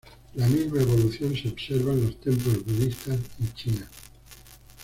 [0.33, 3.87] La misma evolución se observa en los templos budistas en China.